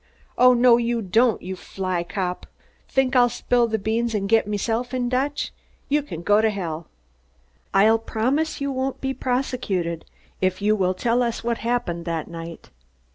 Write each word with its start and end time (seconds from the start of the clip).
"Oh, 0.35 0.55
no 0.55 0.77
you 0.77 0.99
don't, 1.03 1.43
you 1.43 1.55
fly 1.55 2.03
cop! 2.03 2.47
Think 2.89 3.15
I'll 3.15 3.29
spill 3.29 3.67
the 3.67 3.77
beans 3.77 4.15
and 4.15 4.27
get 4.27 4.47
meself 4.47 4.95
in 4.95 5.09
Dutch? 5.09 5.51
You 5.89 6.01
can 6.01 6.23
go 6.23 6.41
to 6.41 6.49
hell!" 6.49 6.87
"I'll 7.71 7.99
promise 7.99 8.59
you 8.59 8.71
won't 8.71 8.99
be 8.99 9.13
prosecuted 9.13 10.05
if 10.41 10.59
you 10.59 10.75
will 10.75 10.95
tell 10.95 11.21
us 11.21 11.43
what 11.43 11.59
happened 11.59 12.05
that 12.05 12.27
night." 12.27 12.71